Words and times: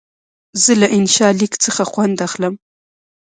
زه 0.63 0.71
له 0.81 0.87
انشا 0.97 1.27
لیک 1.39 1.53
څخه 1.65 1.83
خوند 1.91 2.17
اخلم. 2.27 2.53